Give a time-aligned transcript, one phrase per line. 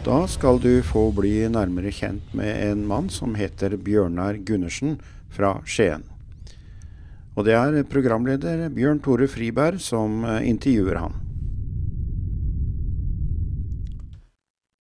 [0.00, 4.94] Da skal du få bli nærmere kjent med en mann som heter Bjørnar Gundersen
[5.28, 6.06] fra Skien.
[7.36, 11.18] Og det er programleder Bjørn Tore Friberg som eh, intervjuer ham.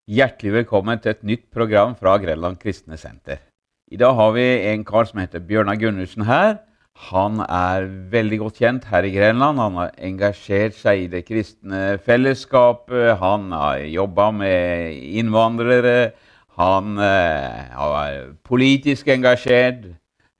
[0.07, 3.43] Hjertelig velkommen til et nytt program fra Grenland kristne senter.
[3.91, 6.61] I dag har vi en kar som heter Bjørnar Gundersen her.
[7.07, 9.61] Han er veldig godt kjent her i Grenland.
[9.61, 13.15] Han har engasjert seg i det kristne fellesskapet.
[13.21, 16.11] Han har jobba med innvandrere.
[16.59, 19.87] Han eh, er politisk engasjert.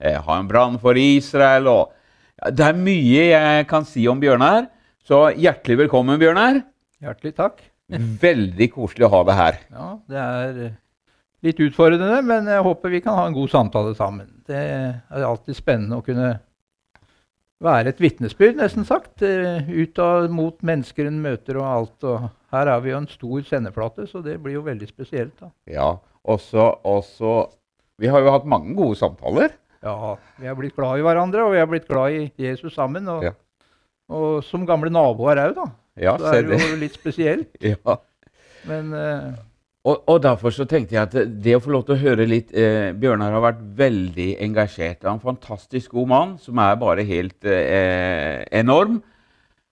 [0.03, 1.69] Eh, har en brann for Israel.
[1.71, 1.95] Og,
[2.41, 4.67] ja, det er mye jeg kan si om Bjørnar.
[5.07, 6.59] Så hjertelig velkommen, Bjørnar.
[6.99, 7.63] Hjertelig takk.
[8.21, 9.63] Veldig koselig å ha deg her.
[9.71, 10.75] Ja, det er eh,
[11.47, 14.27] litt utfordrende, men jeg håper vi kan ha en god samtale sammen.
[14.45, 16.35] Det er alltid spennende å kunne
[17.61, 19.21] være et vitnesbyrd, nesten sagt.
[19.21, 22.03] eh, Ut av, mot mennesker en møter og alt.
[22.07, 25.33] Og her har vi jo en stor sendeflate, så det blir jo veldig spesielt.
[25.39, 25.49] da.
[25.67, 25.89] Ja,
[26.25, 27.49] også, også
[27.99, 29.49] Vi har jo hatt mange gode samtaler.
[29.83, 33.07] Ja, Vi har blitt glad i hverandre, og vi har blitt glad i Jesus sammen.
[33.07, 33.31] Og, Ja.
[34.09, 35.65] og som gamle naboer òg, da.
[35.97, 37.49] Ja, Så det er jo litt spesielt.
[37.61, 37.97] Ja.
[38.67, 39.33] Men eh,
[39.87, 41.13] Og, og derfor så tenkte jeg at
[41.43, 45.05] det å få lov til å høre litt eh, Bjørnar har vært veldig engasjert.
[45.05, 48.99] Han er en fantastisk god mann som er bare helt eh, enorm.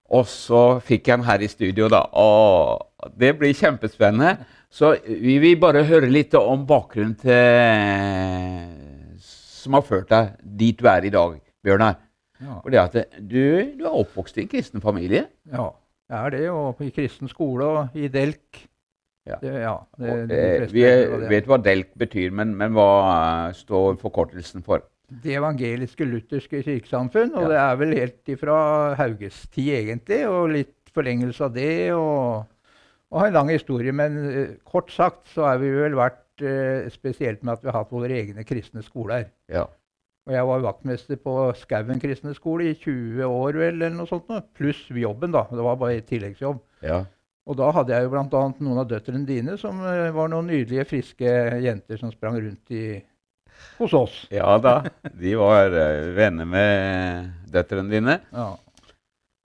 [0.07, 2.05] Og så fikk jeg ham her i studio, da.
[2.15, 4.37] Og det blir kjempespennende.
[4.71, 7.35] Så vi vil bare høre litt om bakgrunnen til
[9.23, 11.99] Som har ført deg dit du er i dag, Bjørnar.
[12.39, 12.61] ja.
[12.61, 13.43] For det at du,
[13.75, 15.25] du er oppvokst i en kristen familie.
[15.51, 15.67] Ja,
[16.07, 16.43] jeg er det.
[16.55, 18.63] Og i kristen skole og i DELK.
[19.27, 19.37] Ja.
[19.41, 22.89] Det, ja, det, Og, de eh, vi vet hva DELK betyr, men, men hva
[23.49, 24.85] eh, står forkortelsen for?
[25.23, 27.33] Det evangeliske lutherske kirkesamfunn.
[27.35, 27.49] Og Ja.
[27.53, 28.59] det er vel helt ifra
[28.99, 31.71] Hauges tid, egentlig, og litt forlengelse av det.
[31.95, 32.45] Og,
[33.11, 33.91] og har en lang historie.
[33.95, 36.23] Men eh, kort sagt så har vi vel vært
[36.93, 39.23] spesielt med at vi har hatt våre egne kristne skoler.
[39.49, 39.63] Ja.
[40.27, 44.27] Og jeg var vaktmester på Skauen kristne skole i 20 år, vel, eller noe sånt.
[44.59, 45.45] Pluss jobben, da.
[45.49, 46.59] Det var bare tilleggsjobb.
[46.85, 47.05] ja.
[47.47, 48.41] Og da hadde jeg jo bl.a.
[48.59, 52.99] noen av døtrene dine som eh, var noen nydelige, friske jenter som sprang rundt i,
[53.79, 54.17] hos oss.
[54.33, 54.81] Ja da.
[55.15, 58.19] De var eh, venner med døtrene dine.
[58.35, 58.53] Ja,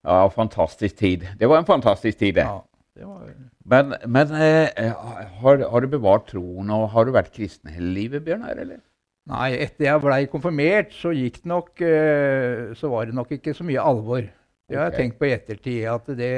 [0.03, 1.29] Ja, fantastisk tid.
[1.39, 2.43] Det var en fantastisk tid, det.
[2.43, 2.57] ja,
[2.99, 3.29] det var...
[3.71, 4.91] Men, men eh,
[5.39, 8.59] har, har du bevart troen, og har du vært kristen hele livet, Bjørnar?
[8.59, 8.81] eller?
[9.31, 13.55] Nei, etter jeg blei konfirmert, så gikk det nok eh, Så var det nok ikke
[13.55, 14.27] så mye alvor.
[14.71, 16.33] Det har jeg tenkt på i ettertid, at det,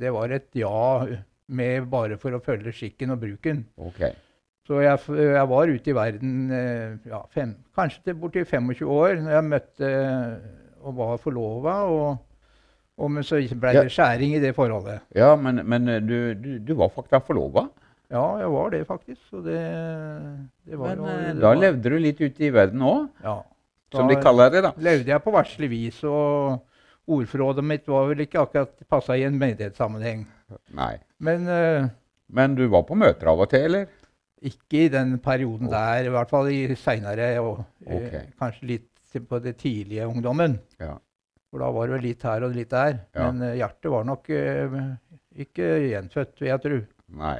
[0.00, 1.06] det var et ja
[1.48, 3.64] med bare for å følge skikken og bruken.
[3.78, 4.00] Ok.
[4.66, 9.20] Så jeg, jeg var ute i verden eh, ja, fem, kanskje til borti 25 år
[9.22, 9.90] når jeg møtte
[10.82, 11.76] og var forlova.
[11.86, 12.16] Og,
[12.98, 15.04] og men så ble det skjæring i det forholdet.
[15.14, 17.68] Ja, men, men eh, du, du, du var faktisk forlova.
[18.10, 19.20] Ja, jeg var det faktisk.
[19.30, 19.60] Så det,
[20.66, 23.06] det var Men jo eh, det da var- levde du litt ute i verden òg,
[23.22, 23.36] ja,
[23.94, 24.62] som de kaller det.
[24.66, 24.72] da.
[24.82, 26.02] levde jeg på varselig vis.
[26.10, 26.58] Og
[27.06, 30.26] ordforrådet mitt var vel ikke akkurat passa i en menighetssammenheng.
[30.74, 30.96] Nei.
[31.22, 31.88] Men uh,
[32.26, 33.86] Men du var på møter av og til, eller?
[34.46, 38.26] ikke i den perioden der, i hvert fall i seinere, og okay.
[38.26, 38.92] uh, kanskje litt
[39.30, 40.58] på det tidlige ungdommen.
[40.82, 40.98] Ja.
[41.48, 42.98] For da var det vel litt her og litt der.
[43.16, 43.30] Ja.
[43.30, 44.74] Men uh, hjertet var nok eh,
[45.46, 46.80] ikke gjenfødt, vil jeg tro.
[47.16, 47.38] Nei.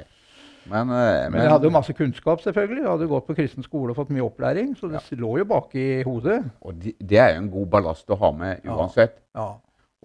[0.71, 2.82] Men, men, Men jeg hadde jo masse kunnskap, selvfølgelig.
[2.82, 5.77] Jeg hadde gått på kristen skole og fått mye opplæring, så det lå jo bak
[5.78, 6.41] i hodet.
[6.66, 9.21] Og de, det er jo en god ballast å ha med uansett.
[9.37, 9.53] Ja.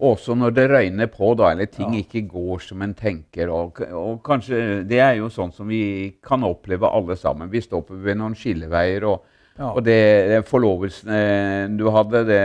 [0.02, 2.00] Også når det røyner på, da, eller ting Ja.
[2.02, 3.50] ikke går som en tenker.
[3.52, 7.50] Og, og kanskje Det er jo sånn som vi kan oppleve alle sammen.
[7.52, 9.22] Vi står ved noen skilleveier, og,
[9.58, 9.68] Ja.
[9.76, 9.96] og det,
[10.30, 12.38] det forlovelsen eh, du hadde, det,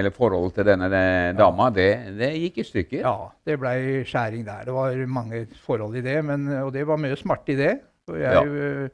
[0.00, 1.04] eller forholdet til denne det,
[1.38, 1.86] dama, det,
[2.18, 3.04] det gikk i stykker.
[3.04, 3.12] ja,
[3.46, 4.64] det blei skjæring der.
[4.66, 7.76] Det var mange forhold i det, men, og det var mye smerte i det.
[8.10, 8.42] Jeg, Ja.
[8.42, 8.88] eh,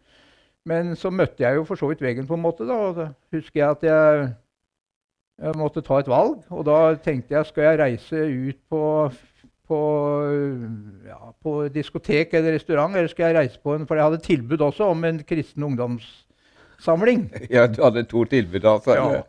[0.66, 2.66] Men så møtte jeg jo for så vidt veggen, på en måte.
[2.66, 4.32] da, og da husker jeg at jeg,
[5.46, 6.40] jeg måtte ta et valg.
[6.50, 8.16] Og da tenkte jeg skal jeg reise
[8.50, 8.80] ut på,
[9.70, 9.78] på,
[11.06, 14.58] ja, på diskotek eller restaurant, eller skal jeg reise på en For jeg hadde tilbud
[14.68, 15.62] også om en kristen
[16.76, 17.30] ungdomssamling.
[17.50, 18.94] Ja, Du hadde to tilbud, altså?
[18.94, 19.22] Ja.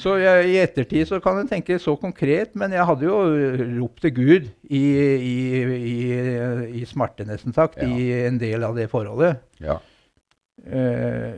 [0.00, 3.18] Så jeg, i ettertid så kan en tenke så konkret, men jeg hadde jo
[3.80, 7.88] ropt til Gud i, i, i, i smerte, nesten sagt, Ja.
[7.88, 9.40] i en del av det forholdet.
[9.60, 9.78] Ja.
[10.66, 11.34] Eh,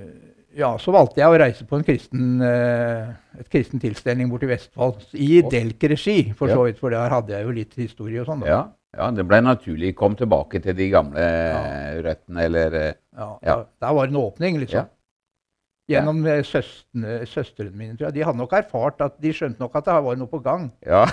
[0.55, 3.09] ja, så valgte jeg å reise på en kristen, eh,
[3.41, 5.01] et kristen tilstelning borti Vestfold.
[5.17, 5.41] I.
[5.49, 8.45] Delk-regi, for så vidt, for der hadde jeg jo litt historie og sånn.
[8.45, 8.47] da.
[8.53, 8.63] ja.
[8.97, 9.95] Ja, det ble naturlig.
[9.97, 11.61] Kom tilbake til de gamle Ja.
[12.05, 13.55] røttene, eller eh, Ja, Ja.
[13.81, 14.85] Der var en åpning, liksom.
[14.85, 14.89] Ja.
[15.89, 18.15] Gjennom eh, søstrene, mine, tror jeg.
[18.15, 20.71] De hadde nok erfart at de skjønte nok at det var noe på gang.
[20.87, 21.07] Ja.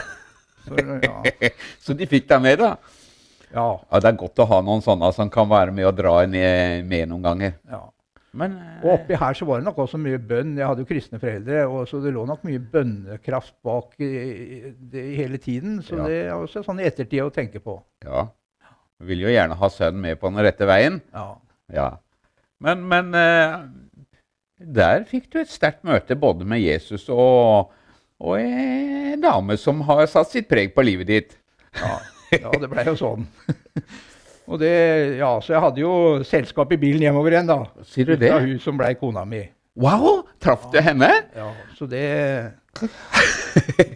[0.68, 1.50] Så, ja.
[1.84, 2.76] Så de fikk deg med, da?
[3.54, 3.80] Ja.
[3.92, 6.36] Ja, Det er godt å ha noen sånne som kan være med og dra en
[6.88, 7.56] med noen ganger.
[7.72, 7.86] ja.
[8.38, 10.52] Men Og oppi her så var det nok også mye bønn.
[10.58, 15.06] Jeg hadde jo kristne foreldre, og så det lå nok mye bønnekraft bak i- det
[15.18, 15.80] hele tiden.
[15.82, 16.04] Så Ja.
[16.08, 17.82] det er også sånn i ettertid å tenke på.
[18.06, 18.28] ja,
[19.00, 21.02] du vil jo gjerne ha sønnen med på den rette veien.
[21.14, 21.36] Ja.
[21.74, 21.90] Ja.
[22.62, 23.58] Men, men eh,
[24.60, 27.72] der fikk du et sterkt møte både med Jesus og,
[28.20, 31.38] og en dame som har satt sitt preg på livet ditt.
[31.80, 32.00] Ja,
[32.32, 33.26] ja det blei jo sånn.
[34.50, 34.70] Og det,
[35.20, 35.94] ja, Så jeg hadde jo
[36.26, 37.60] selskap i bilen hjemover igjen, da.
[37.86, 38.32] Sier du det?
[38.34, 39.44] av hun som blei kona mi.
[39.80, 40.24] Wow!
[40.42, 41.10] Traff du henne?
[41.38, 42.02] Ja, Så det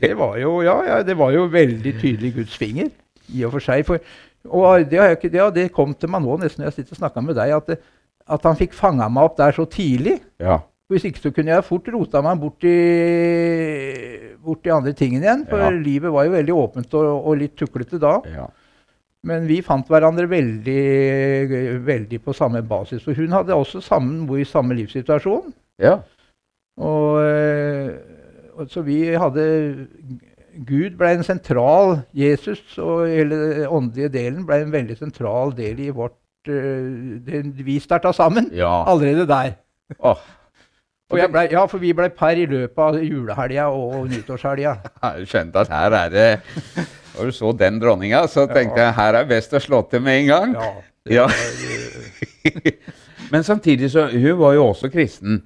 [0.01, 2.89] Det var jo ja, ja, det var jo veldig tydelig Guds finger,
[3.33, 3.85] i og for seg.
[3.87, 3.99] For,
[4.49, 6.97] og det, har jeg ikke, det, det kom til meg nå, nesten når jeg sitter
[6.97, 7.83] og snakker med deg, at,
[8.37, 10.17] at han fikk fanga meg opp der så tidlig.
[10.43, 10.59] Ja.
[10.91, 12.73] Hvis ikke så kunne jeg fort rota meg bort i,
[14.43, 15.45] bort i andre tingene igjen.
[15.49, 15.69] For Ja.
[15.73, 18.19] livet var jo veldig åpent og, og litt tuklete da.
[18.33, 18.49] ja.
[19.27, 20.79] Men vi fant hverandre veldig,
[21.85, 23.03] veldig på samme basis.
[23.05, 25.53] For hun hadde også sammen bo i samme livssituasjon.
[25.79, 25.99] ja.
[26.81, 27.91] Og, eh,
[28.57, 29.43] og så vi hadde
[30.65, 35.79] Gud ble en sentral Jesus og hele den åndelige delen ble en veldig sentral del
[35.85, 36.17] i vårt
[36.49, 38.83] eh, det, Vi starta sammen ja.
[38.89, 39.53] allerede der.
[39.99, 40.17] Oh.
[41.13, 44.75] Og jeg ble, ja, for vi ble par i løpet av julehelga og nyttårshelga.
[45.03, 46.27] jeg skjønte at her er det
[47.13, 50.23] Når du så den dronninga, så tenkte jeg her er best å slå til med
[50.23, 50.55] en gang.
[51.09, 51.27] Ja.
[53.33, 55.41] Men samtidig så Hun var jo også kristen.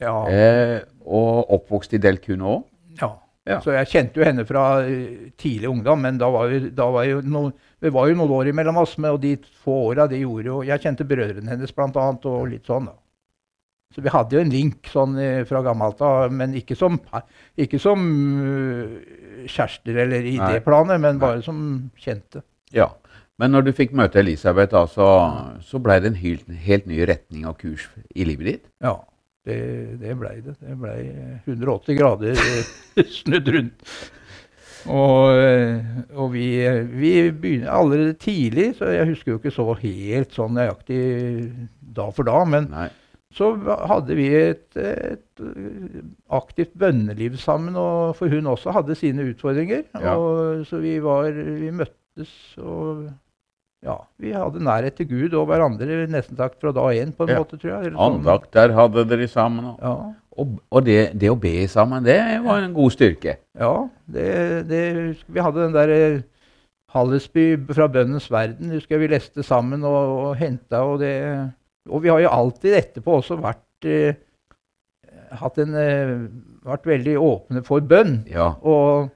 [0.00, 2.64] ja, Eh, og oppvokst i Del Cun òg.
[3.00, 3.12] ja.
[3.46, 3.60] Ja.
[3.62, 7.04] Så jeg kjente jo henne fra eh, tidlig ungdom, men da var vi, da var
[7.06, 7.44] jo no,
[7.80, 8.96] det var jo noen år imellom oss.
[8.98, 12.66] Og de få åra det gjorde jo Jeg kjente brødrene hennes blant annet, og litt
[12.66, 12.96] sånn, da.
[13.94, 16.98] Så vi hadde jo en link sånn eh, fra gammelt av, men ikke som,
[17.56, 18.02] ikke som
[18.42, 21.58] eh, kjærester eller i det planet, men bare som
[22.02, 22.42] kjente.
[22.74, 22.90] Ja.
[23.40, 25.06] Men når du fikk møte Elisabeth, da, så,
[25.64, 27.86] så blei det en helt, helt ny retning og kurs
[28.16, 28.66] i livet ditt?
[28.84, 28.98] Ja,
[29.46, 29.58] det,
[30.02, 30.56] det blei det.
[30.60, 31.00] Det blei
[31.46, 33.96] 180 grader eh, snudd rundt.
[34.86, 35.34] Og,
[36.14, 36.46] og vi,
[36.94, 41.00] vi begynner allerede tidlig, så jeg husker jo ikke så helt sånn nøyaktig
[41.96, 42.86] da for da, men Nei.
[43.36, 43.50] Så
[43.90, 46.00] hadde vi et, et eh,
[46.32, 49.82] aktivt bønneliv sammen, og for hun også hadde sine utfordringer.
[50.00, 50.14] Ja.
[50.16, 53.06] Og, så vi, var, vi møttes og
[53.84, 57.34] ja, vi hadde nærhet til Gud og hverandre nesten sagt fra da én, på en
[57.34, 57.42] Ja.
[57.42, 57.92] måte, tror jeg.
[57.92, 57.98] sånn.
[58.06, 59.68] Andakt der hadde dere sammen.
[59.74, 59.92] Og, Ja,
[60.36, 63.36] og, og det, det å be sammen, det var en god styrke.
[63.56, 63.74] ja
[64.10, 64.26] det,
[64.68, 64.80] det
[65.28, 66.22] Vi hadde den der eh,
[66.96, 67.46] Hallesby
[67.76, 71.12] fra Bønnens verden, husker jeg vi leste sammen og, og henta, og det
[71.88, 74.18] Og vi har jo alltid etterpå også vært eh,
[75.40, 76.14] hatt en, eh,
[76.66, 78.18] vært veldig åpne for bønn.
[78.30, 78.52] Ja.
[78.66, 79.12] Og,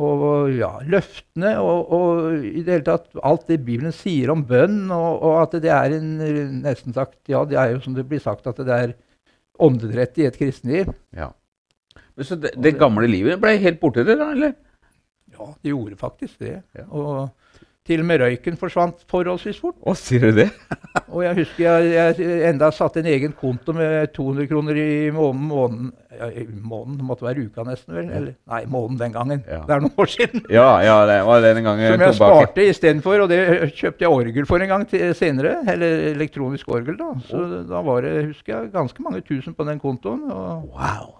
[0.00, 4.84] og ja, løftene og, og i det hele tatt alt det Bibelen sier om bønn,
[4.94, 8.22] og, og at det er en nesten sagt Ja, det er jo som det blir
[8.22, 8.96] sagt, at det er
[9.60, 10.94] åndedrett i et kristenliv.
[11.16, 11.32] ja.
[12.16, 14.54] Men Så det, det gamle livet ble helt borte, det da, eller?
[15.32, 16.58] Ja, det gjorde faktisk det.
[16.76, 16.84] Ja.
[16.90, 17.30] Og
[17.90, 19.76] til og med røyken forsvant forholdsvis fort.
[19.82, 20.48] Å, sier du det?
[21.14, 25.48] Og jeg husker jeg, jeg enda satte en egen konto med 200 kroner i måneden.
[25.50, 25.90] måneden
[26.20, 28.08] ja, i måneden, måtte være uka nesten, vel?
[28.10, 29.42] Eller, nei, måneden den gangen.
[29.46, 29.60] Ja.
[29.66, 30.44] Det er noen år siden.
[30.52, 33.40] Ja, ja, det var den gangen Som jeg sparte istedenfor, og det
[33.78, 35.56] kjøpte jeg orgel for en gang til senere.
[35.70, 37.12] Eller elektronisk orgel, da.
[37.30, 40.26] Så da var det, husker jeg, ganske mange tusen på den kontoen.
[40.30, 41.14] Og, Wow,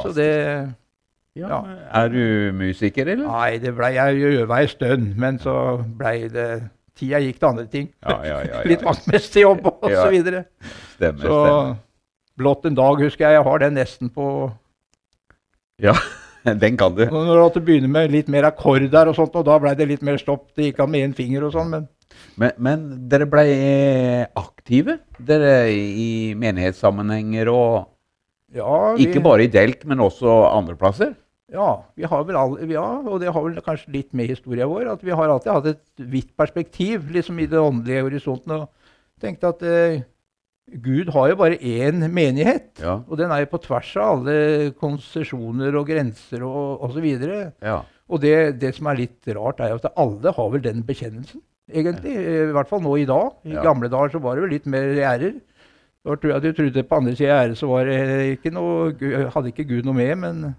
[0.00, 0.30] så det
[1.38, 1.48] ja.
[1.48, 1.76] ja.
[2.02, 3.26] Er du musiker, eller?
[3.30, 5.54] Nei, det ble, jeg øva ei stund, men så
[5.98, 6.48] blei det
[6.98, 7.84] Tida gikk til andre ting.
[8.02, 8.54] Ja, ja, ja.
[8.56, 8.62] ja.
[8.72, 10.00] Litt vaktmesterjobb og Ja.
[10.02, 10.44] så videre.
[10.96, 11.76] Stemmer, Så stemmer.
[12.42, 13.36] blått en dag, husker jeg.
[13.38, 14.24] Jeg har den nesten på
[15.78, 15.94] Ja,
[16.44, 17.04] Den kan du.
[17.06, 20.02] Når du måtte begynne med litt mer akkorder og sånt, og da blei det litt
[20.06, 20.48] mer stopp.
[20.56, 21.86] Det gikk an med én finger og sånn, men
[22.40, 23.44] Men, men dere ble
[24.38, 27.86] aktive, dere i menighetssammenhenger og
[28.54, 31.12] ja, vi, Ikke bare i Delk, men også andre plasser?
[31.52, 34.90] Ja, vi har vel alle, ja, og det har vel kanskje litt med historien vår,
[34.92, 38.52] at vi har alltid hatt et vidt perspektiv liksom i det åndelige horisonten.
[38.52, 38.68] og
[39.22, 40.02] tenkte at eh,
[40.84, 42.98] Gud har jo bare én menighet, Ja.
[43.08, 47.06] og den er jo på tvers av alle konsesjoner og grenser og osv.
[47.16, 47.78] Og, ja.
[48.08, 51.40] og det, det som er litt rart, er jo at alle har vel den bekjennelsen,
[51.72, 52.12] egentlig.
[52.12, 53.32] I hvert fall nå i dag.
[53.48, 53.62] I Ja.
[53.64, 55.40] gamle dager så var det vel litt mer gjerder.
[56.04, 58.92] Da tror jeg du trodde på andre sida av gjerdet, så var det ikke noe,
[59.32, 60.54] hadde ikke Gud noe med, men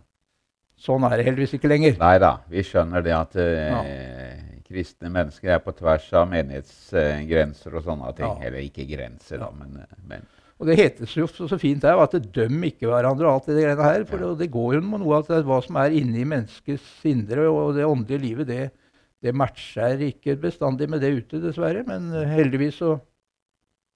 [0.79, 1.97] sånn er det heldigvis ikke lenger.
[1.99, 7.85] Nei da, vi skjønner det at eh, kristne mennesker er på tvers av menighetsgrenser og
[7.87, 8.29] sånne ting.
[8.39, 8.47] Ja.
[8.49, 10.27] Eller ikke grenser, da, men, men
[10.59, 13.49] Og det hetes jo så, så fint her at det døm ikke hverandre og alt
[13.51, 14.05] det greiene her.
[14.07, 14.31] For Ja.
[14.33, 17.85] det, det går jo med noe at hva som er inni menneskets indre og det
[17.87, 18.69] åndelige livet, det,
[19.23, 21.83] det matcher ikke bestandig med det ute, dessverre.
[21.87, 22.97] Men eh, heldigvis så,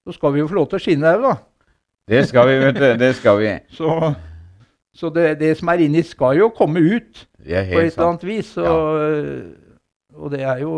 [0.08, 1.36] så skal vi jo få lov til å skinne òg, da.
[2.12, 2.88] Det skal vi, vet du.
[3.00, 3.52] Det skal vi.
[3.78, 3.88] Så,
[4.94, 7.24] så det, det som er inni, skal jo komme ut
[7.74, 8.52] på et eller annet vis.
[8.62, 9.54] Og,
[10.14, 10.74] og det er jo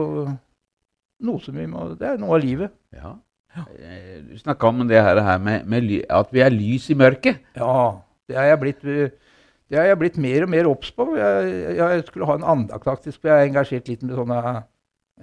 [1.26, 2.72] noe som vi må Det er noe av livet.
[2.96, 3.14] Ja.
[3.56, 7.44] Eh, Du snakka om det her, her med, med at vi er lys i mørket.
[7.56, 11.10] Ja, det har jeg blitt, det er jeg blitt mer og mer obs på.
[11.20, 13.22] Jeg, jeg skulle ha en andakt, faktisk.
[13.22, 14.42] for Jeg er engasjert litt med sånne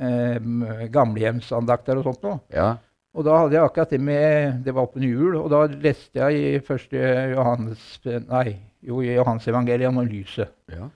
[0.01, 2.41] eh, gamlehjemsandakter og sånt noe.
[2.55, 2.75] Ja.
[3.13, 6.39] Og da hadde jeg akkurat det med Det var på jul, og da leste jeg
[6.41, 6.97] i første
[7.35, 10.53] Johannes Nei, jo, i Johannes-evangeliet om lyset.
[10.73, 10.89] ja.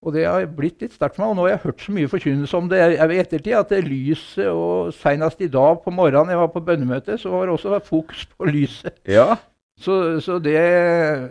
[0.00, 1.32] Og det har blitt litt sterkt for meg.
[1.32, 4.48] Og nå har jeg hørt så mye forkynnelse om det i ettertid, at det lyset
[4.48, 8.26] Og senest i dag på morgenen jeg var på bønnemøte, så var det også fokus
[8.26, 8.96] på lyset.
[9.06, 9.34] ja.
[9.80, 11.30] Så, så det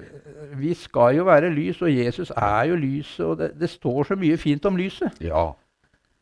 [0.57, 3.25] Vi skal jo være lys, og Jesus er jo lyset.
[3.25, 5.17] Og det, det står så mye fint om lyset.
[5.21, 5.51] Ja.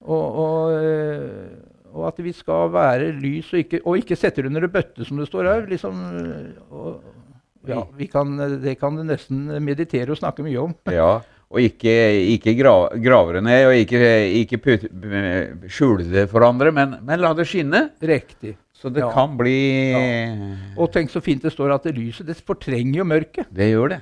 [0.01, 4.63] Og, og, eh, og at vi skal være lys, og ikke, og ikke sette under
[4.67, 5.65] en bøtte, som det står her.
[5.71, 6.03] Liksom,
[6.69, 7.01] og,
[7.67, 10.75] ja, vi kan, det kan du nesten meditere og snakke mye om.
[10.99, 11.17] ja.
[11.47, 11.91] Og ikke,
[12.35, 13.99] ikke gra, grave det ned, og ikke,
[14.43, 14.81] ikke put,
[15.71, 17.85] skjule det for andre, men, men la det skinne.
[18.03, 18.57] Riktig.
[18.77, 19.07] Så det Ja.
[19.09, 19.55] kan bli
[20.77, 23.47] Og tenk så fint det står at det lyset det fortrenger jo mørket.
[23.49, 24.01] Det gjør det.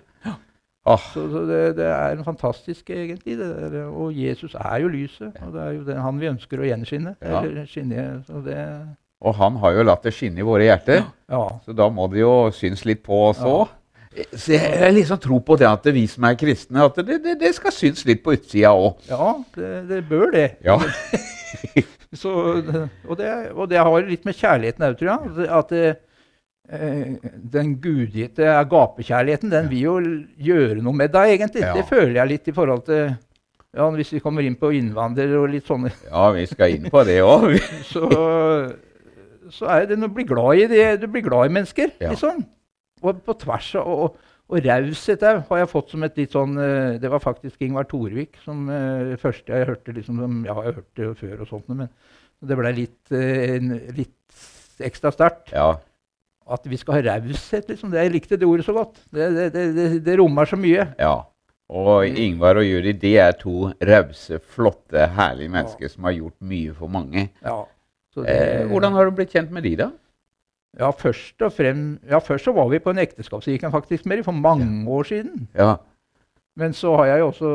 [0.86, 3.40] Åh, Så, så det, det er fantastisk, egentlig.
[3.40, 3.80] Der.
[3.90, 5.34] Og Jesus er jo lyset.
[5.42, 7.16] Og det er jo det, han vi ønsker å gjenskinne.
[7.26, 7.42] Ja.
[7.42, 8.60] Eller skinne, så det,
[9.26, 11.02] og han har jo latt det skinne i våre hjerter,
[11.32, 11.42] ja.
[11.66, 13.72] så da må det jo synes litt på oss òg.
[14.32, 17.52] Så jeg har liksom tro på det at vi som er kristne, at det, det,
[17.58, 19.02] skal synes litt på utsida òg.
[19.10, 20.50] ja det, det bør det.
[20.64, 20.78] Ja.
[22.16, 25.48] Så, og, det, og det har litt med kjærligheten òg, tror jeg.
[25.52, 25.88] At det,
[26.66, 29.96] den gudgitte agapekjærligheten, den vil jo
[30.48, 31.62] gjøre noe med deg, egentlig.
[31.62, 31.76] Ja.
[31.78, 33.04] Det føler jeg litt i forhold til
[33.76, 37.04] ja, Hvis vi kommer inn på innvandrere og litt sånne ja, vi skal inn på
[37.08, 37.58] det òg.
[37.94, 38.08] så,
[39.52, 40.86] så er det å bli glad i det.
[41.04, 42.14] Du blir glad i mennesker, Ja.
[42.14, 42.46] liksom.
[43.04, 44.16] Og på tvers av Og,
[44.48, 47.86] og raushet der har jeg fått som et litt sånn eh, Det var faktisk Ingvar
[47.92, 51.68] Torvik som uh, første jeg hørte liksom Ja, Jeg har hørt det før og sånt,
[51.68, 51.90] men
[52.46, 53.60] det ble litt, eh,
[53.96, 55.54] litt ekstra sterkt.
[55.56, 55.78] Ja.
[56.46, 57.94] At vi skal ha raushet, liksom.
[57.98, 59.00] Jeg likte det ordet så godt.
[59.10, 60.92] Det, det, det, det, rommer så mye.
[61.00, 61.16] ja.
[61.74, 66.76] Og Ingvar og Juri de er to rause, flotte, herlige mennesker som har gjort mye
[66.78, 67.24] for mange.
[67.42, 67.56] Ja.
[68.22, 69.88] Eh, hvordan har du blitt kjent med de, da?
[70.78, 74.28] Ja, først og frem, ja, først så var vi på en ekteskapsgikk faktisk med dem
[74.28, 75.48] for mange år siden.
[75.58, 75.78] Ja,
[76.56, 77.50] Men så har jeg jo også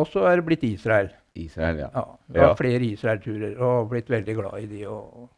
[0.00, 1.10] også er det blitt Israel.
[1.36, 1.90] Israel, ja.
[1.94, 2.54] Ja, jeg har Ja.
[2.54, 5.28] flere Israel-turer og blitt veldig glad i de og,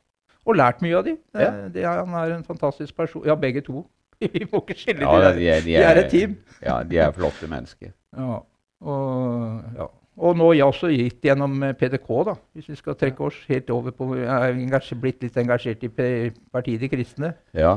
[0.47, 1.17] og lært mye av de.
[1.35, 1.69] Det, Ja.
[1.69, 3.25] det, han er en fantastisk person.
[3.27, 3.85] Ja, begge to.
[4.21, 6.37] Vi må ikke skille Ja, de de er, De er et team.
[6.63, 7.93] Ja, de er flotte mennesker.
[8.17, 8.39] Ja.
[8.83, 9.87] Og, ja.
[10.19, 13.39] og nå har jeg også gitt gjennom eh, PDK, da, hvis vi skal trekke oss
[13.49, 15.91] helt over på Jeg er blitt litt engasjert i
[16.51, 17.35] partiet De kristne.
[17.55, 17.77] Ja.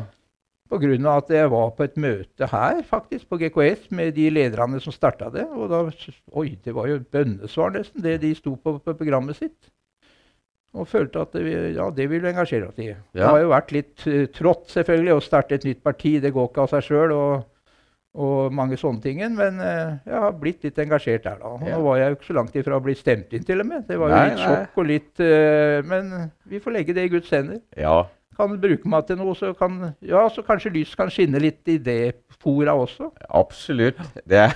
[0.65, 0.89] Pga.
[1.13, 5.29] at jeg var på et møte her, faktisk, på GKS, med de lederne som starta
[5.29, 5.45] det.
[5.53, 5.83] Og da
[6.33, 9.69] Oi, det var jo bønnesvar, nesten, det de sto på på programmet sitt.
[10.75, 12.91] Og følte at det, ja, det ville vi engasjere oss i.
[13.15, 16.17] Det har jo vært litt uh, trått, selvfølgelig, å starte et nytt parti.
[16.23, 17.13] Det går ikke av seg sjøl.
[17.15, 17.45] Og,
[18.15, 19.21] og mange sånne ting.
[19.35, 21.53] Men eh, jeg har blitt litt engasjert der, da.
[21.67, 21.77] Ja.
[21.77, 23.87] Nå var jeg jo ikke så langt ifra å bli stemt inn, til og med.
[23.89, 24.51] Det var jo Nei, litt nei.
[24.51, 26.13] sjokk og litt uh, Men
[26.51, 27.97] vi får legge det i Guds hender ja.
[28.37, 31.77] kan bruke meg til noe, så, kan, ja, så kanskje lys kan skinne litt i
[31.81, 31.99] det
[32.39, 33.11] fora også.
[33.35, 33.99] Absolutt.
[34.23, 34.47] Det,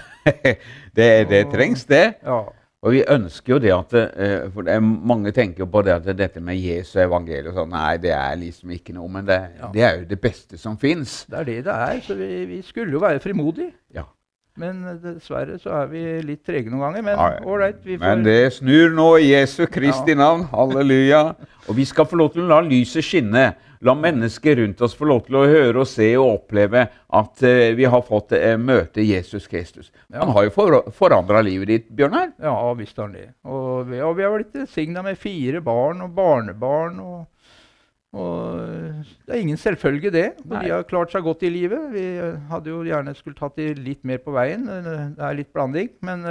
[0.98, 2.06] det, det trengs, det.
[2.24, 2.42] Ja,
[2.80, 5.98] Og vi ønsker jo det at eh, For det er, mange tenker jo på det
[5.98, 9.10] at dette med Jesu evangelium og sånn, Nei, det er liksom ikke noe.
[9.12, 9.72] Men det, Ja.
[9.74, 11.26] det er jo det beste som fins.
[11.30, 12.00] det er det det er.
[12.08, 13.74] Så vi, vi skulle jo være frimodige.
[13.94, 14.06] Ja.
[14.60, 17.04] Men dessverre så er vi litt trege noen ganger.
[17.04, 20.48] Men Ja, ålreit, får Men det snur nå i Jesu Kristi navn.
[20.52, 21.34] Halleluja.
[21.70, 23.54] Og vi skal få lov til å la lyset skinne.
[23.82, 26.82] La mennesker rundt oss få lov til å høre og se og oppleve
[27.16, 29.88] at eh, vi har fått eh, møte Jesus Kristus.
[30.12, 32.34] Han har jo for, forandra livet ditt, Bjørnar.
[32.44, 33.30] Ja, visst har han det.
[33.48, 37.00] Og vi, og vi har blitt signa med fire barn og barnebarn.
[37.00, 37.28] og
[38.10, 38.58] og
[39.28, 40.28] det er ingen selvfølge, det.
[40.42, 40.64] Og Nei.
[40.66, 41.92] de har klart seg godt i livet.
[41.94, 42.06] Vi
[42.50, 44.64] hadde jo gjerne skulle tatt de litt mer på veien.
[44.66, 45.92] Eh, Det er litt blanding.
[46.02, 46.26] Men,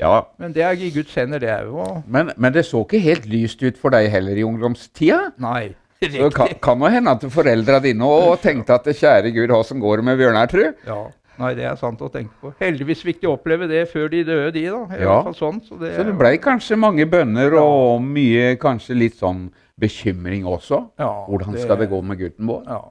[0.00, 2.02] Ja, men det er i Guds hender, det jo.
[2.08, 5.30] men, men det så ikke helt lyst ut for deg heller i ungdomstida.
[5.38, 5.74] Nei.
[6.02, 9.80] Så det kan, kan jo hende at foreldra dine òg tenkte at kjære Gud, åssen
[9.82, 10.64] går det med Bjørnar, tru?
[10.86, 11.00] Ja,
[11.38, 12.52] nei, det er sant å tenke på.
[12.60, 14.82] Heldigvis fikk de oppleve det før de døde, de, da.
[14.96, 15.20] I Ja.
[15.22, 19.14] hvert fall sånn, så det, Så det blei kanskje mange bønner og mye kanskje litt
[19.20, 20.82] sånn bekymring også.
[20.98, 22.64] ja, Hvordan skal det gå med gutten vår?
[22.66, 22.82] Ja,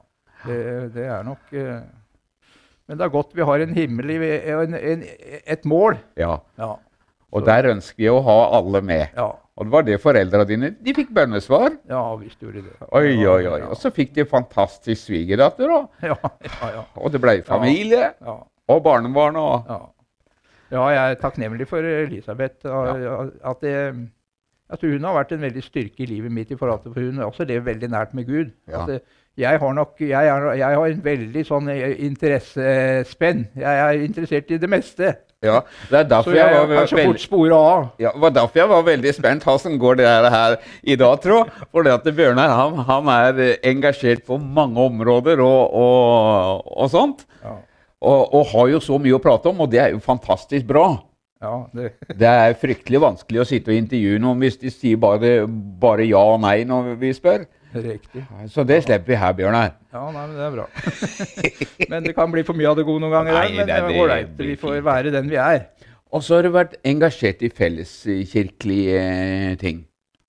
[0.46, 1.80] det, det er nok uh,
[2.88, 5.04] Men det er godt vi har en himmel en, en,
[5.46, 5.96] et mål.
[6.18, 6.40] Ja.
[6.58, 6.74] Ja.
[7.32, 9.06] Og der ønsker vi å ha alle med.
[9.16, 11.78] Ja, Og det var det foreldra dine De fikk bønnesvar.
[11.88, 12.88] ja visst gjorde de det.
[12.92, 13.58] Oi, oi, oi.
[13.60, 15.88] Ja, Og så fikk de fantastisk svigerdatter òg.
[16.12, 16.84] Ja, ja, ja.
[16.96, 18.36] Og det ble familie ja.
[18.68, 19.80] og barnebarn og Ja.
[20.72, 22.66] ja, jeg er takknemlig for Elisabeth.
[22.66, 23.76] At det,
[24.72, 27.18] at hun har vært en veldig styrke i livet mitt, i forhold til, for hun
[27.20, 28.54] har også levd veldig nært med Gud.
[28.68, 28.86] Ja.
[28.88, 29.02] Det,
[29.36, 33.46] jeg har nok jeg, er, jeg har en veldig sånn eh, interessespenn.
[33.56, 35.14] Jeg er interessert i det meste.
[35.42, 37.86] Ja, det er Så derfor jeg jeg var veldig fort av.
[37.98, 39.42] Ja, var derfor jeg var veldig spent.
[39.44, 41.40] Hvordan går det her i dag, tro?
[41.72, 47.24] For det at Bjørnar han, han er engasjert på mange områder og, og, og sånt.
[47.42, 47.56] Ja,
[48.02, 50.88] Og, og har jo så mye å prate om, og det er jo fantastisk bra.
[51.42, 55.46] ja det, Det er fryktelig vanskelig å sitte og intervjue noen hvis de sier bare,
[55.82, 57.44] bare ja og nei når vi spør.
[57.74, 58.24] Riktig.
[58.52, 59.72] Så det slipper vi her, Bjørnar.
[59.92, 60.66] Ja, nei, men det er bra.
[61.92, 63.38] men det kan bli for mye av det gode noen ganger.
[63.38, 64.34] Nei, men det er ålreit.
[64.38, 65.66] Vi får være den vi er.
[66.12, 69.84] Og så har du vært engasjert i felleskirkelige eh, ting.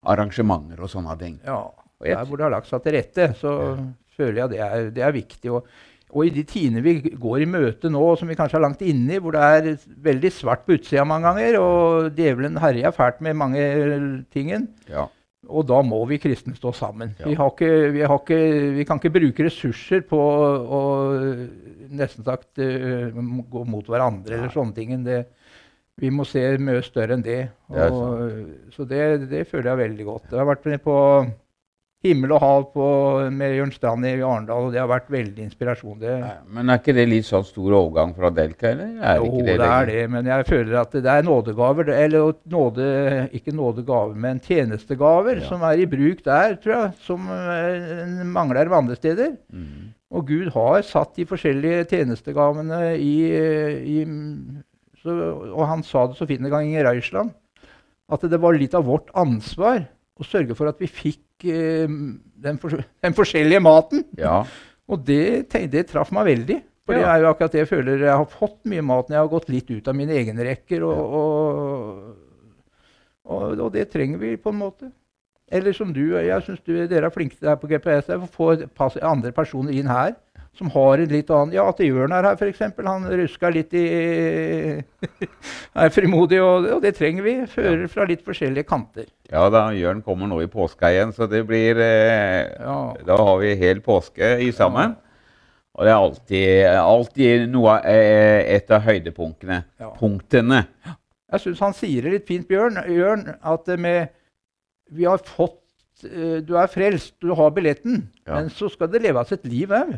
[0.08, 1.40] Arrangementer og sånne ting.
[1.48, 1.62] Ja,
[2.04, 3.56] Der hvor det har lagt seg til rette, så
[4.18, 5.52] føler jeg det er, det er viktig.
[5.56, 5.68] Og,
[6.14, 9.16] og i de tidene vi går i møte nå, som vi kanskje er langt inne
[9.16, 9.70] i, hvor det er
[10.08, 13.68] veldig svart på utsida mange ganger, og djevelen herjer fælt med mange
[14.36, 14.52] ting,
[14.92, 15.08] Ja.
[15.50, 17.14] Og da må vi kristne stå sammen.
[17.20, 17.28] Ja.
[17.28, 18.40] Vi, har ikke, vi, har ikke,
[18.78, 20.82] vi kan ikke bruke ressurser på å
[21.94, 24.96] nesten sagt uh, gå mot hverandre eller sånne ting.
[25.06, 25.24] Det,
[26.00, 27.42] vi må se mye større enn det.
[27.70, 27.98] Det er
[28.74, 30.32] så det, det føler jeg veldig godt.
[30.32, 30.96] Jeg har vært med på
[32.04, 32.86] Himmel og hav på,
[33.32, 36.02] med Jørn Strand i Arendal, og det har vært veldig inspirasjon.
[36.02, 36.16] Det,
[36.52, 38.90] Men er ikke det litt sånn stor overgang fra Delka, eller?
[39.00, 42.34] Er jo, ikke det, det er det, men jeg føler at det er nådegaver, eller
[42.52, 42.90] nåde,
[43.40, 45.48] ikke nådegaver, men tjenestegaver, Ja.
[45.48, 49.38] som er i bruk der, tror jeg, som eh, mangler andre steder.
[49.54, 49.94] Mm.
[50.14, 53.16] Og Gud har satt de forskjellige tjenestegavene i,
[53.96, 54.04] i
[55.02, 55.16] så,
[55.56, 57.32] Og han sa det så fint en gang i Røisland,
[58.12, 59.86] at det var litt av vårt ansvar
[60.24, 64.06] å sørge for at vi fikk eh, den, for, den forskjellige maten.
[64.20, 64.42] Ja.
[64.92, 66.60] Og det, det traff meg veldig.
[66.84, 68.02] For det er jo akkurat det jeg føler.
[68.04, 70.84] Jeg har fått mye mat når jeg har gått litt ut av mine egne rekker.
[70.84, 72.42] Og, og,
[73.24, 74.90] og, og det trenger vi på en måte.
[75.54, 78.12] Eller som du, jeg synes dere er flinke til det her på GPS.
[78.76, 80.16] Pass, andre personer inn her
[80.58, 82.60] som har en litt annen Ja, at Jørn er her, f.eks.
[82.86, 83.86] Han ruska litt i
[85.84, 87.34] Er frimodig, og, og det trenger vi.
[87.50, 89.08] Fører fra litt forskjellige kanter.
[89.32, 92.78] ja da, Jørn kommer nå i påska igjen, så det blir eh, Ja.
[93.08, 94.94] Da har vi hel påske i sammen.
[95.74, 99.64] Og det er alltid, alltid noe, eh, et av høydepunktene.
[99.82, 99.90] Ja.
[99.98, 100.68] Punktene.
[101.34, 104.12] Jeg syns han sier det litt fint, Bjørn, Jørn, at med
[104.94, 105.58] Vi har fått
[106.06, 108.36] eh, Du er frelst, du har billetten, Ja.
[108.38, 109.98] men så skal det leves et liv òg.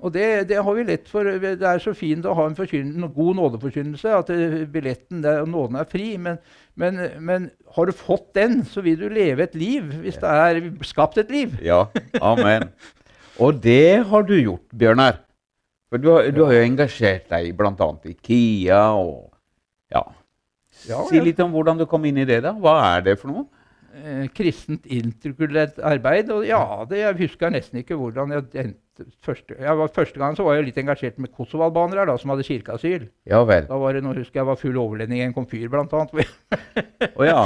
[0.00, 1.28] Og det, det har vi lett for.
[1.42, 5.80] Det er så fint å ha en, en god nådeforkynnelse, at eh, billetten og nåden
[5.80, 6.14] er fri.
[6.16, 6.38] Men,
[6.80, 10.62] men, men har du fått den, så vil du leve et liv, hvis det er
[10.88, 11.58] skapt et liv.
[11.64, 11.84] ja.
[12.20, 12.70] Amen.
[13.40, 15.20] Og det har du gjort, Bjørnar.
[15.90, 19.30] For du har, du har jo engasjert deg i KIA og
[19.90, 20.04] Ja.
[20.88, 22.52] Ja, Si litt om hvordan du kom inn i det, da.
[22.56, 23.44] Hva er det for noe?
[23.90, 26.28] Eh, kristent interkulturelt arbeid.
[26.30, 30.36] Og ja, det, jeg husker nesten ikke hvordan jeg endte første, jeg var, første gang
[30.38, 33.08] så var jeg litt engasjert med kosovalbanere da, som hadde kirkeasyl.
[33.26, 33.66] Ja vel.
[33.66, 36.30] Da var det noe, husker jeg var full overlending i en komfyr, blant annet.
[37.18, 37.40] Å ja.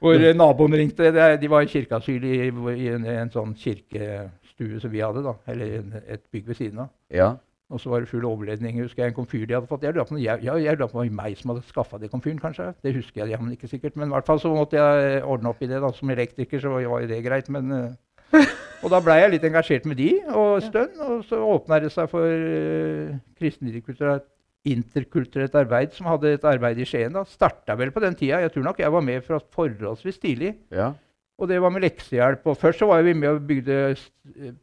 [0.00, 1.12] hvor eh, naboen ringte.
[1.12, 5.36] Det, de var i kirkeasyl i, i en, en sånn kirkestue som vi hadde, da.
[5.52, 6.94] Eller et bygg ved siden av.
[7.12, 7.34] ja.
[7.72, 8.82] Og så var det full overledning.
[8.82, 9.82] husker jeg, En komfyr de hadde fått.
[9.82, 12.74] Jeg lurer på om det var meg som hadde skaffa det komfyren, kanskje.
[12.84, 13.96] Det husker jeg jammen ikke sikkert.
[13.96, 15.80] Men i hvert fall så måtte jeg ordne opp i det.
[15.80, 17.48] da, Som elektriker så var jo det greit.
[17.48, 17.72] men...
[17.72, 17.92] eh,
[18.82, 20.92] og da blei jeg litt engasjert med de og stønn.
[21.06, 24.28] Og så åpna det seg for uh, kristenkulturelt
[24.64, 27.12] interkulturelt arbeid, som hadde et arbeid i Skien.
[27.12, 28.40] da, Starta vel på den tida.
[28.40, 30.54] Jeg tror nok jeg var med fra forholdsvis tidlig.
[30.72, 30.94] Ja.
[31.40, 32.44] Og det var med leksehjelp.
[32.46, 33.78] Og først så var vi med og bygde,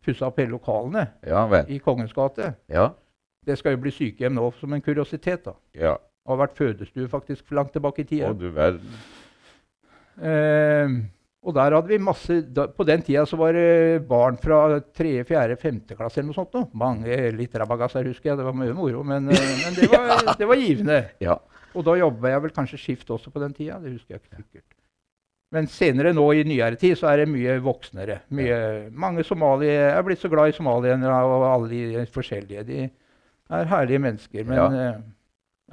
[0.05, 2.53] pussa opp hele lokalene Ja i Kongens gate.
[2.71, 2.89] Ja.
[3.45, 5.43] Det skal jo bli sykehjem nå, som en kuriositet.
[5.45, 5.55] da.
[5.75, 5.95] Ja.
[5.97, 8.29] Det har vært fødestue faktisk for langt tilbake i tida.
[8.29, 8.99] Å, du verden.
[10.21, 10.93] Eh,
[11.41, 15.23] og der hadde vi masse da, På den tida så var det barn fra 3.,
[15.25, 15.79] 4., 5.
[15.95, 16.53] klasse eller noe sånt.
[16.53, 16.67] Nå.
[16.77, 18.39] Mange litt rabagasser, husker jeg.
[18.39, 19.01] Det var mye moro.
[19.07, 20.99] Men, eh, men det, var, det var givende.
[21.23, 21.39] Ja.
[21.73, 23.79] Og da jobba jeg vel kanskje skift også på den tida.
[23.81, 24.69] Det husker jeg ikke sikkert.
[25.51, 28.21] Men senere nå i nyere tid så er det mye voksnere.
[28.31, 28.57] Mye,
[28.95, 30.95] mange somaliere er blitt så glad i somaliere
[31.27, 32.63] og alle de forskjellige.
[32.69, 32.85] De
[33.51, 34.45] er herlige mennesker.
[34.47, 34.67] Men Ja.
[34.67, 35.01] eh,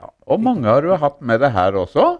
[0.00, 2.18] ja, Og mange har du hatt med deg her også,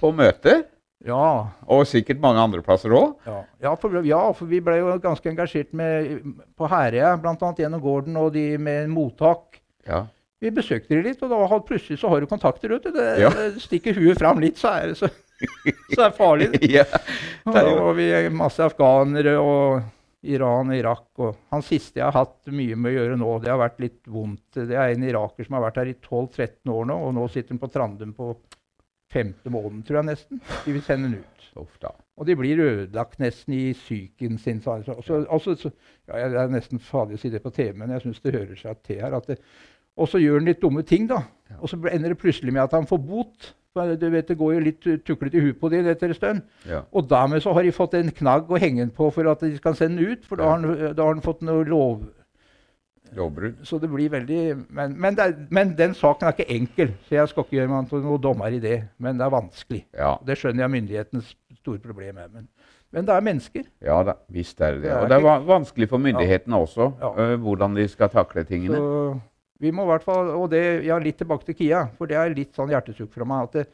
[0.00, 0.64] på møter.
[1.04, 3.16] ja, Og sikkert mange andre plasser òg.
[3.26, 6.22] Ja, ja, ja, for vi ble jo ganske engasjert med,
[6.58, 7.34] på Herøya, bl.a.
[7.56, 9.60] gjennom gården og de med mottak.
[9.86, 10.06] Ja.
[10.40, 12.68] Vi besøkte de litt, og da har, plutselig så har du kontakter.
[12.68, 12.92] vet du.
[12.92, 13.30] Det, Ja.
[13.30, 15.08] det stikker huet fram litt, så er det, så,
[15.92, 16.48] så det er farlig.
[16.78, 16.84] ja.
[17.46, 19.82] Det er jo- vi masse afghanere og
[20.28, 21.06] Iran Irak.
[21.22, 24.00] Og han siste jeg har hatt mye med å gjøre nå, det har vært litt
[24.10, 24.58] vondt.
[24.58, 27.54] Det er en iraker som har vært her i 12-13 år nå, og nå sitter
[27.54, 28.32] han på Trandum på
[29.12, 30.40] femte måneden, tror jeg nesten.
[30.66, 31.34] De vil sende han ut.
[31.82, 31.90] Da.
[32.20, 34.60] Og de blir ødelagt nesten i psyken sin.
[34.62, 35.72] så- så- så- altså, så,
[36.06, 38.54] ja, jeg er nesten farlig å si det på TV, men jeg syns det hører
[38.56, 39.12] seg til her.
[39.96, 41.22] Og så gjør han litt dumme ting, da.
[41.60, 43.54] Og så ender det plutselig med at han får bot.
[43.76, 46.42] Du vet, Det går jo litt tuklete i huet på dem etter en stund.
[46.66, 46.80] Ja.
[46.92, 49.58] Og dermed så har de fått en knagg å henge den på for at de
[49.62, 50.24] kan sende den ut.
[50.26, 52.06] For da har han, da har han fått noe lov...
[53.16, 53.62] Lovbrudd.
[53.64, 57.28] Så det blir veldig Men, men, det men den saken er ikke enkel, så jeg
[57.30, 58.82] skal ikke gjøre meg til noen dommer i det.
[59.00, 59.84] Men det er vanskelig.
[59.96, 60.10] Ja.
[60.28, 61.30] Det skjønner jeg myndighetens
[61.62, 62.28] store problem er.
[62.34, 62.48] Men,
[62.92, 63.64] men det er mennesker.
[63.84, 64.92] ja da, visst er det det.
[64.98, 67.14] Og det er vanskelig for myndighetene også, Ja.
[67.16, 68.76] øh, hvordan de skal takle tingene.
[68.76, 69.18] Så
[69.58, 72.34] vi må i hvert fall, og det, ja, litt tilbake til Kia, for det er
[72.34, 73.48] litt sånn hjertesukk fra meg.
[73.48, 73.64] at det,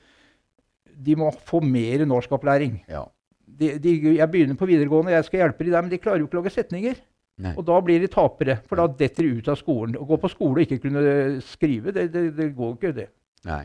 [1.04, 2.78] De må få mer norskopplæring.
[2.88, 3.04] Ja.
[3.44, 6.28] De, de, jeg begynner på videregående, jeg skal hjelpe de der, men de klarer jo
[6.28, 6.96] ikke å lage setninger.
[7.44, 7.52] Nei.
[7.58, 9.96] Og da blir de tapere, for da detter de ut av skolen.
[9.98, 11.02] Å gå på skole og ikke kunne
[11.44, 13.08] skrive, det, det, det går ikke, det.
[13.48, 13.64] Nei.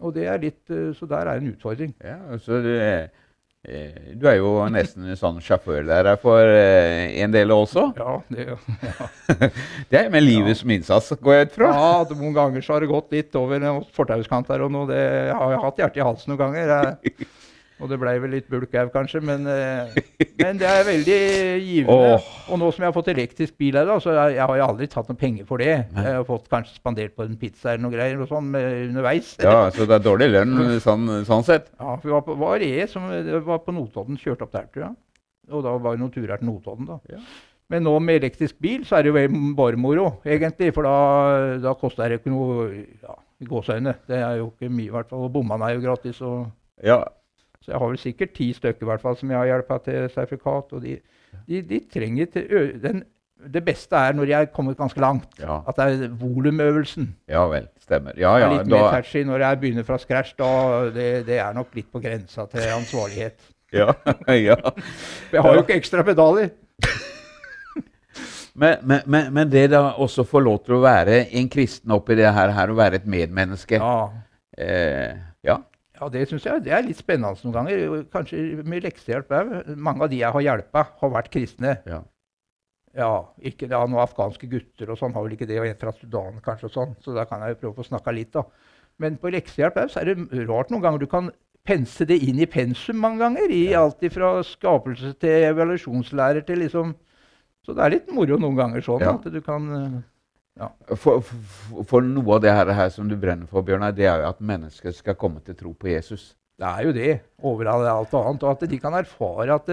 [0.00, 1.92] Og det er litt, eh, Så der er en utfordring.
[2.00, 2.76] Ja, altså det...
[2.80, 3.10] er,
[3.60, 7.90] du er jo nesten en sånn sjåførlærer for eh, en del også.
[7.98, 8.46] Ja, det,
[9.92, 11.68] Det er med livet som innsats, går jeg ut fra.
[11.76, 14.88] ja, noen ganger så har det gått litt over en fortauskant der og noe.
[14.88, 15.02] Det
[15.36, 16.72] har jeg hatt hjertet i halsen noen ganger.
[16.72, 17.28] Jeg,
[17.80, 19.98] og det blei vel litt bulk òg, kanskje, men, eh,
[20.40, 21.18] men det er veldig
[21.64, 22.14] givende.
[22.14, 22.30] Oh.
[22.52, 24.66] Og nå som jeg har fått elektrisk bil her, da, så jeg, jeg har jo
[24.68, 25.74] aldri tatt noe penger for det.
[25.96, 26.06] Nei.
[26.06, 29.34] Jeg har fått kanskje spandert på en pizza eller noe greier og sånn underveis.
[29.42, 31.70] Ja, Så det er dårlig lønn sånn, sånn sett.
[31.78, 33.08] Ja, for vi var på, var jeg som
[33.46, 34.98] var på Notodden, kjørte opp der, tror jeg.
[35.50, 37.00] Og da var det noen turer til Notodden, da.
[37.10, 37.22] Ja.
[37.70, 40.72] Men nå med elektrisk bil så er det jo bare moro, egentlig.
[40.74, 40.94] For da,
[41.62, 43.14] da koster det ikke noe ja,
[43.46, 43.94] gåseøyne.
[44.10, 45.28] Det er jo ikke mye, i hvert fall.
[45.28, 46.18] Og bommene er jo gratis.
[46.26, 46.48] Og,
[46.82, 47.04] Ja,
[47.60, 50.06] så jeg har vel sikkert ti stykker i hvert fall, som jeg har hjelpa til
[50.12, 50.72] sertifikat.
[50.76, 50.94] Og de,
[51.48, 53.02] de, de trenger til den,
[53.40, 55.38] Det beste er når de er kommet ganske langt.
[55.40, 57.14] ja, At det er volumøvelsen.
[57.28, 57.68] ja vel.
[57.80, 58.12] Stemmer.
[58.16, 58.48] Ja, ja.
[58.52, 60.34] litt mer Da, når jeg begynner fra scratch.
[60.38, 63.40] Da, det, det er nok litt på grensa til ansvarlighet.
[63.72, 63.92] ja,
[64.28, 64.56] ja.
[65.32, 66.50] Jeg har jo ikke ekstra pedaler.
[68.60, 72.32] Men, men, men, det da også få lov til å være en kristen oppi det
[72.34, 74.10] her, her og være et medmenneske Ja,
[74.58, 75.29] eh,
[76.00, 76.08] ja.
[76.08, 78.04] det syns jeg det er litt spennende noen ganger.
[78.12, 79.52] Kanskje med leksehjelp òg.
[79.76, 81.76] Mange av de jeg har hjulpet, har vært kristne.
[81.86, 82.00] Ja.
[82.96, 83.10] Ja,
[83.46, 86.40] ikke ja, noen afghanske gutter og sånn har vel ikke det, og en fra Sudan
[86.42, 86.96] kanskje og sånn.
[87.04, 88.42] Så da kan jeg jo prøve å få snakka litt, da.
[88.98, 91.04] Men på leksehjelp òg så er det rart noen ganger.
[91.04, 91.30] Du kan
[91.64, 93.46] pense det inn i pensum mange ganger.
[93.52, 93.84] I Ja.
[93.84, 96.96] alt fra skapelse til evaluasjonslærer til liksom
[97.62, 99.12] Så det er litt moro noen ganger sånn Ja.
[99.12, 100.02] at du kan
[100.58, 104.08] eh, For, for, for noe av det her, her som du brenner for, Bjørnar, det
[104.08, 106.32] er jo at mennesker skal komme til tro på Jesus.
[106.60, 108.42] Det er jo det, over alt annet.
[108.42, 109.70] Og at de kan erfare at,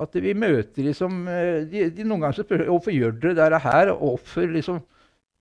[0.00, 1.26] at vi møter liksom
[1.68, 3.92] de, de Noen ganger så spør hvorfor gjør dere det her?
[3.92, 4.80] Og hvorfor liksom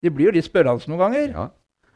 [0.04, 1.32] De blir jo litt spørrende noen ganger.
[1.36, 1.46] Ja.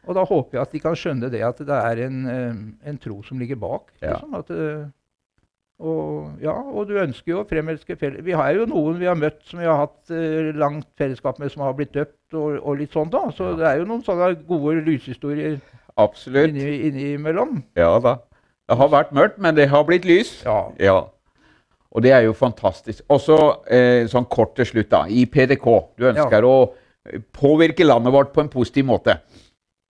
[0.03, 2.99] Og da håper jeg at de kan skjønne det at det er en, eh, en
[2.99, 3.91] tro som ligger bak.
[4.01, 4.17] Ja.
[4.17, 4.89] Liksom, at, eh,
[5.81, 8.21] og, ja, og du ønsker jo å fremelske felles...
[8.23, 11.51] Vi har jo noen vi har møtt som vi har hatt eh, langt fellesskap med,
[11.51, 13.09] som har blitt døpt og, og litt sånn.
[13.12, 13.25] da.
[13.36, 13.55] Så Ja.
[13.59, 15.57] det er jo noen sånne gode lyshistorier
[15.99, 16.53] Absolutt.
[16.53, 17.63] inni, innimellom.
[17.75, 18.17] Ja da.
[18.69, 20.38] Det har vært mørkt, men det har blitt lys.
[20.45, 20.69] Ja.
[20.79, 20.99] Ja.
[21.93, 23.03] Og det er jo fantastisk.
[23.12, 25.03] Og så eh, sånn kort til slutt, da.
[25.09, 25.67] I PDK.
[25.99, 26.55] Du ønsker å
[27.09, 29.19] eh, påvirke landet vårt på en positiv måte.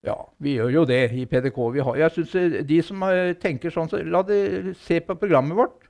[0.04, 1.60] Ja, vi gjør jo det i PDK.
[1.78, 5.16] Vi har, jeg synes eh, De som eh, tenker sånn, så la det se på
[5.20, 5.88] programmet vårt.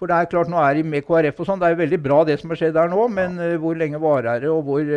[0.00, 1.60] For det er klart, nå er de med KrF og sånn.
[1.60, 4.00] Det er jo veldig bra det som har skjedd der nå, men eh, hvor lenge
[4.00, 4.92] varer det, og hvor,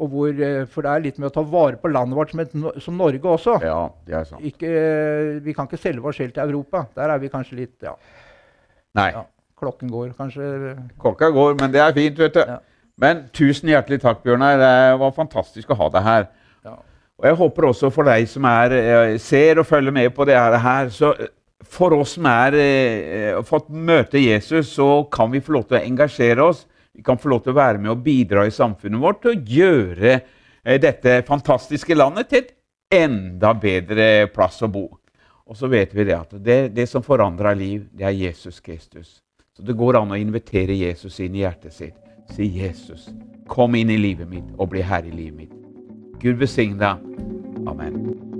[0.00, 0.40] og hvor
[0.72, 3.34] For det er litt med å ta vare på landet vårt som, et, som Norge
[3.34, 3.58] også.
[3.66, 4.46] Ja, det er sant.
[4.48, 4.70] Ikke,
[5.44, 6.86] vi kan ikke selge oss selv til Europa.
[6.96, 7.98] Der er vi kanskje litt Ja,
[8.96, 9.10] Nei.
[9.12, 9.26] Ja.
[9.60, 10.48] klokken går kanskje.
[11.02, 12.40] Klokka går, men det er fint, vet du.
[12.48, 12.62] Ja.
[13.02, 14.56] Men tusen hjertelig takk, Bjørnar.
[14.60, 14.72] Det
[15.04, 16.26] var fantastisk å ha deg her.
[16.64, 16.78] Ja.
[17.20, 20.36] Og jeg håper også for deg som er, eh, ser og følger med på det
[20.36, 21.30] her, så eh,
[21.62, 25.84] for oss som har eh, fått møte Jesus, så kan vi få lov til å
[25.84, 26.66] engasjere oss.
[26.92, 29.44] Vi kan få lov til å være med og bidra i samfunnet vårt til å
[29.58, 30.18] gjøre
[30.82, 32.52] dette fantastiske landet til et
[32.92, 34.84] enda bedre plass å bo.
[35.48, 39.22] Og så vet vi det at det, det som forandrer liv, det er Jesus Kristus.
[39.56, 41.98] Så det går an å invitere Jesus inn i hjertet sitt.
[42.32, 43.10] Si, 'Jesus,
[43.48, 45.61] kom inn i livet mitt og bli herre i livet mitt'.
[46.22, 46.96] Gud velsigne deg.
[47.66, 48.31] Amen.